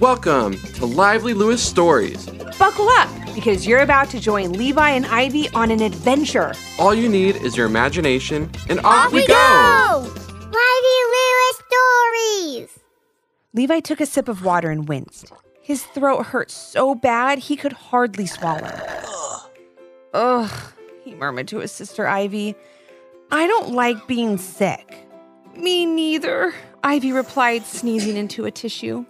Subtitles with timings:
[0.00, 2.24] Welcome to Lively Lewis Stories.
[2.58, 6.54] Buckle up because you're about to join Levi and Ivy on an adventure.
[6.78, 10.10] All you need is your imagination, and off, Off we go!
[10.38, 12.78] Lively Lewis Stories!
[13.52, 15.34] Levi took a sip of water and winced.
[15.60, 18.72] His throat hurt so bad he could hardly swallow.
[20.14, 20.72] Ugh,
[21.04, 22.54] he murmured to his sister Ivy.
[23.30, 25.06] I don't like being sick.
[25.54, 29.04] Me neither, Ivy replied, sneezing into a tissue.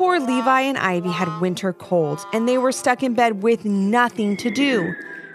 [0.00, 4.34] Poor Levi and Ivy had winter colds, and they were stuck in bed with nothing
[4.38, 4.94] to do.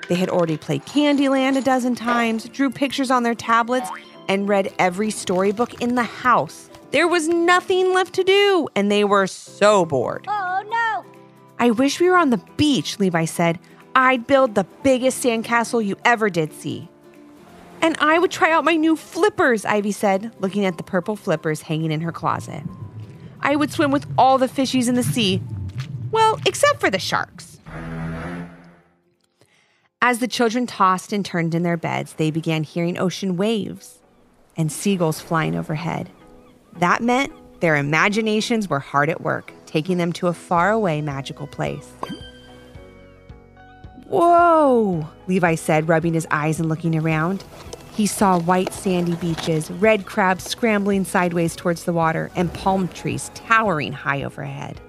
[0.10, 3.88] They had already played Candyland a dozen times, drew pictures on their tablets,
[4.28, 6.72] and read every storybook in the house.
[6.90, 10.26] There was nothing left to do, and they were so bored.
[10.28, 11.06] Oh no!
[11.60, 13.60] I wish we were on the beach, Levi said.
[13.96, 16.90] I'd build the biggest sandcastle you ever did see.
[17.84, 21.62] And I would try out my new flippers, Ivy said, looking at the purple flippers
[21.62, 22.64] hanging in her closet.
[23.46, 25.40] I would swim with all the fishies in the sea.
[26.12, 27.60] Well, except for the sharks.
[30.02, 34.00] As the children tossed and turned in their beds, they began hearing ocean waves
[34.58, 36.10] and seagulls flying overhead.
[36.78, 41.92] That meant their imaginations were hard at work, taking them to a faraway magical place.
[44.08, 47.44] Whoa, Levi said, rubbing his eyes and looking around.
[47.96, 53.32] He saw white sandy beaches, red crabs scrambling sideways towards the water, and palm trees
[53.36, 54.82] towering high overhead.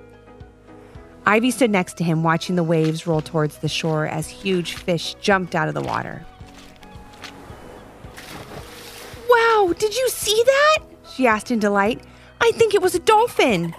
[1.24, 5.14] Ivy stood next to him, watching the waves roll towards the shore as huge fish
[5.20, 6.26] jumped out of the water.
[9.28, 10.78] Wow, did you see that?
[11.14, 12.02] She asked in delight.
[12.40, 13.72] I think it was a dolphin.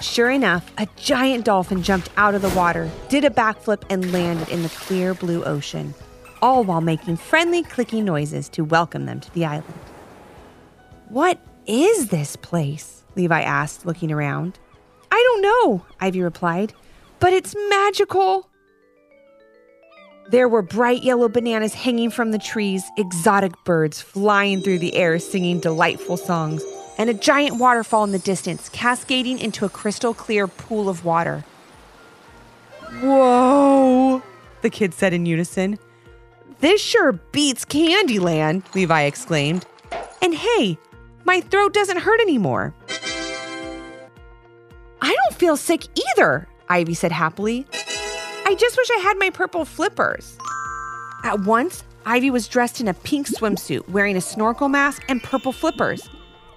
[0.00, 4.48] Sure enough, a giant dolphin jumped out of the water, did a backflip, and landed
[4.48, 5.94] in the clear blue ocean,
[6.42, 9.74] all while making friendly clicking noises to welcome them to the island.
[11.08, 13.04] What is this place?
[13.16, 14.58] Levi asked, looking around.
[15.10, 16.72] I don't know, Ivy replied,
[17.18, 18.48] but it's magical.
[20.30, 25.18] There were bright yellow bananas hanging from the trees, exotic birds flying through the air
[25.18, 26.62] singing delightful songs,
[26.98, 31.44] and a giant waterfall in the distance cascading into a crystal clear pool of water.
[33.00, 34.22] Whoa,
[34.60, 35.78] the kids said in unison.
[36.60, 39.64] This sure beats Candyland, Levi exclaimed.
[40.20, 40.76] And hey,
[41.24, 42.74] my throat doesn't hurt anymore.
[45.00, 45.84] I don't feel sick
[46.16, 47.64] either, Ivy said happily.
[48.44, 50.36] I just wish I had my purple flippers.
[51.22, 55.52] At once, Ivy was dressed in a pink swimsuit, wearing a snorkel mask and purple
[55.52, 56.08] flippers.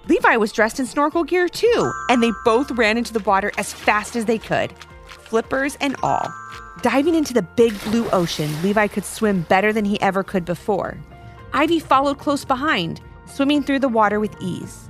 [0.08, 3.72] Levi was dressed in snorkel gear too, and they both ran into the water as
[3.72, 4.72] fast as they could,
[5.06, 6.32] flippers and all.
[6.80, 10.96] Diving into the big blue ocean, Levi could swim better than he ever could before.
[11.52, 14.88] Ivy followed close behind, swimming through the water with ease.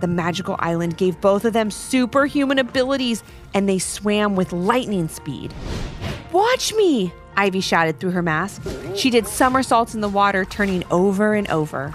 [0.00, 3.22] The magical island gave both of them superhuman abilities,
[3.52, 5.52] and they swam with lightning speed.
[6.32, 7.12] Watch me!
[7.36, 8.62] Ivy shouted through her mask.
[8.96, 11.94] She did somersaults in the water, turning over and over.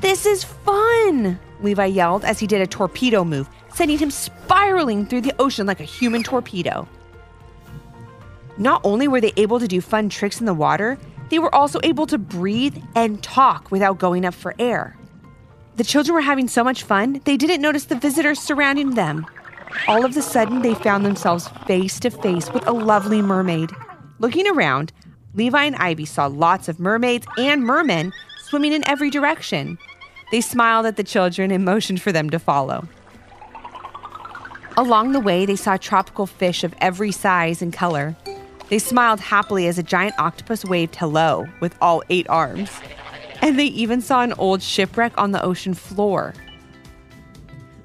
[0.00, 1.38] This is fun!
[1.60, 5.80] Levi yelled as he did a torpedo move, sending him spiraling through the ocean like
[5.80, 6.88] a human torpedo.
[8.56, 10.98] Not only were they able to do fun tricks in the water,
[11.30, 14.96] they were also able to breathe and talk without going up for air.
[15.76, 19.26] The children were having so much fun, they didn't notice the visitors surrounding them.
[19.88, 23.72] All of a sudden, they found themselves face to face with a lovely mermaid.
[24.20, 24.92] Looking around,
[25.34, 29.78] Levi and Ivy saw lots of mermaids and mermen swimming in every direction.
[30.30, 32.86] They smiled at the children and motioned for them to follow.
[34.76, 38.16] Along the way, they saw tropical fish of every size and color.
[38.74, 42.72] They smiled happily as a giant octopus waved hello with all eight arms.
[43.40, 46.34] And they even saw an old shipwreck on the ocean floor.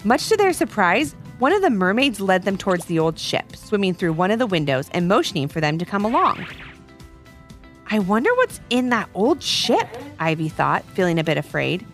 [0.03, 3.93] Much to their surprise, one of the mermaids led them towards the old ship, swimming
[3.93, 6.43] through one of the windows and motioning for them to come along.
[7.91, 11.85] I wonder what's in that old ship, Ivy thought, feeling a bit afraid.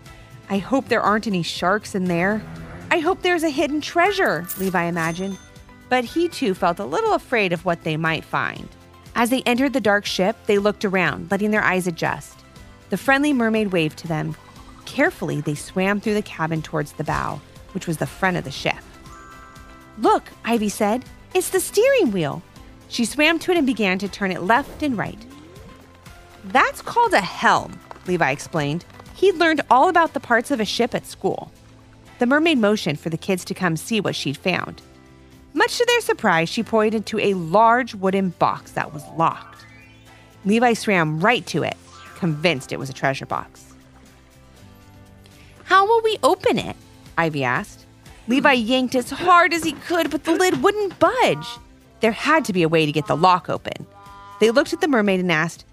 [0.50, 2.42] I hope there aren't any sharks in there.
[2.92, 5.38] I hope there's a hidden treasure, Levi imagined.
[5.90, 8.70] But he too felt a little afraid of what they might find.
[9.16, 12.44] As they entered the dark ship, they looked around, letting their eyes adjust.
[12.90, 14.36] The friendly mermaid waved to them.
[14.86, 17.40] Carefully, they swam through the cabin towards the bow,
[17.74, 18.76] which was the front of the ship.
[19.98, 22.44] Look, Ivy said, it's the steering wheel.
[22.90, 25.26] She swam to it and began to turn it left and right.
[26.46, 28.86] That's called a helm, Levi explained.
[29.16, 31.52] He'd learned all about the parts of a ship at school.
[32.20, 34.82] The mermaid motioned for the kids to come see what she'd found.
[35.66, 39.66] Much to their surprise, she pointed to a large wooden box that was locked.
[40.46, 41.76] Levi swam right to it,
[42.18, 43.74] convinced it was a treasure box.
[45.64, 46.76] How will we open it?
[47.18, 47.88] Ivy asked.
[48.28, 51.48] Levi yanked as hard as he could, but the lid wouldn't budge.
[52.00, 53.88] There had to be a way to get the lock open.
[54.40, 55.66] They looked at the mermaid and asked,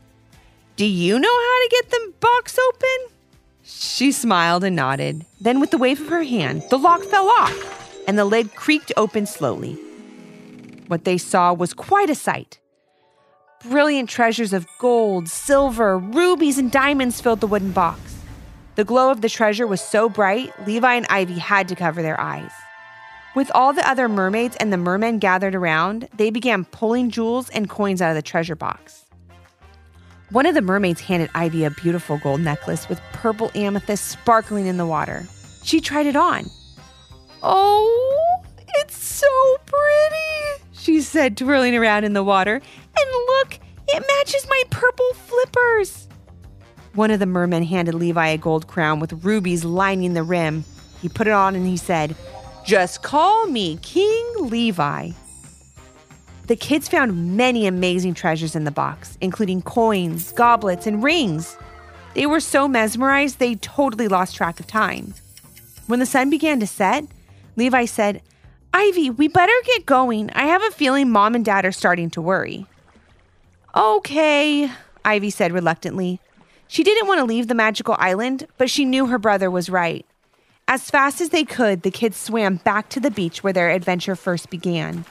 [0.76, 3.14] Do you know how to get the box open?
[3.62, 5.26] She smiled and nodded.
[5.38, 8.92] Then, with the wave of her hand, the lock fell off and the lid creaked
[8.96, 9.74] open slowly.
[10.88, 12.58] What they saw was quite a sight.
[13.68, 18.00] Brilliant treasures of gold, silver, rubies, and diamonds filled the wooden box.
[18.74, 22.20] The glow of the treasure was so bright, Levi and Ivy had to cover their
[22.20, 22.50] eyes.
[23.34, 27.68] With all the other mermaids and the mermen gathered around, they began pulling jewels and
[27.68, 29.06] coins out of the treasure box.
[30.30, 34.78] One of the mermaids handed Ivy a beautiful gold necklace with purple amethyst sparkling in
[34.78, 35.26] the water.
[35.62, 36.50] She tried it on.
[37.42, 38.44] Oh,
[38.80, 39.26] it's so
[39.66, 42.54] pretty, she said, twirling around in the water.
[42.54, 43.58] And look,
[43.88, 46.08] it matches my purple flippers.
[46.94, 50.64] One of the mermen handed Levi a gold crown with rubies lining the rim.
[51.00, 52.14] He put it on and he said,
[52.64, 55.10] Just call me King Levi.
[56.46, 61.56] The kids found many amazing treasures in the box, including coins, goblets, and rings.
[62.14, 65.14] They were so mesmerized they totally lost track of time.
[65.86, 67.04] When the sun began to set,
[67.56, 68.22] Levi said,
[68.74, 70.30] Ivy, we better get going.
[70.30, 72.66] I have a feeling mom and dad are starting to worry.
[73.76, 74.70] Okay,
[75.04, 76.20] Ivy said reluctantly.
[76.68, 80.06] She didn't want to leave the magical island, but she knew her brother was right.
[80.68, 84.16] As fast as they could, the kids swam back to the beach where their adventure
[84.16, 85.04] first began.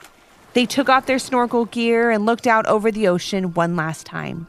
[0.54, 4.48] They took off their snorkel gear and looked out over the ocean one last time.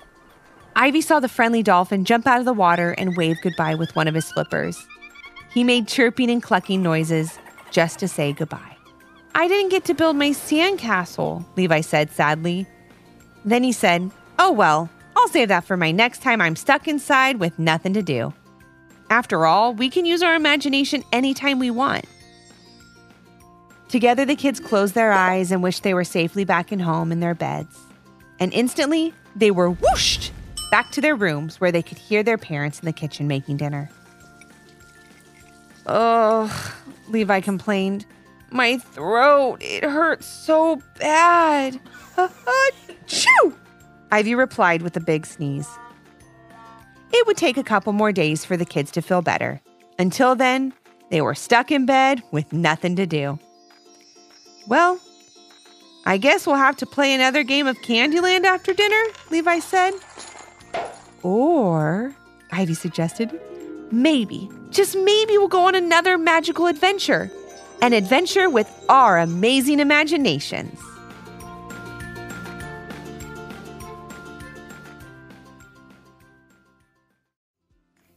[0.74, 4.08] Ivy saw the friendly dolphin jump out of the water and wave goodbye with one
[4.08, 4.86] of his flippers.
[5.52, 7.38] He made chirping and clucking noises
[7.72, 8.76] just to say goodbye.
[9.34, 12.66] I didn't get to build my sandcastle, Levi said sadly.
[13.44, 17.40] Then he said, Oh well, I'll save that for my next time I'm stuck inside
[17.40, 18.32] with nothing to do.
[19.10, 22.04] After all, we can use our imagination anytime we want.
[23.88, 27.20] Together, the kids closed their eyes and wished they were safely back in home in
[27.20, 27.78] their beds.
[28.40, 30.32] And instantly, they were whooshed
[30.70, 33.90] back to their rooms where they could hear their parents in the kitchen making dinner.
[35.84, 36.72] Ugh,
[37.08, 38.06] Levi complained.
[38.50, 41.80] My throat, it hurts so bad.
[43.06, 43.56] Chew!
[44.10, 45.68] Ivy replied with a big sneeze.
[47.12, 49.60] It would take a couple more days for the kids to feel better.
[49.98, 50.72] Until then,
[51.10, 53.38] they were stuck in bed with nothing to do.
[54.66, 55.00] Well,
[56.04, 59.94] I guess we'll have to play another game of Candyland after dinner, Levi said.
[61.22, 62.14] Or,
[62.50, 63.38] Ivy suggested,
[63.92, 67.30] maybe, just maybe we'll go on another magical adventure.
[67.82, 70.80] An adventure with our amazing imaginations.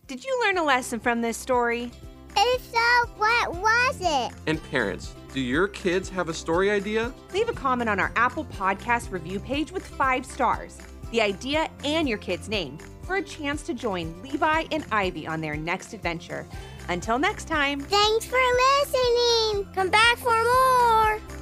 [0.08, 1.92] Did you learn a lesson from this story?
[2.38, 4.34] If so, what was it?
[4.46, 7.14] And parents, do your kids have a story idea?
[7.34, 10.78] Leave a comment on our Apple Podcast review page with five stars,
[11.12, 15.42] the idea, and your kid's name for a chance to join Levi and Ivy on
[15.42, 16.46] their next adventure.
[16.90, 17.82] Until next time.
[17.82, 18.40] Thanks for
[18.84, 19.68] listening.
[19.74, 21.35] Come back for more.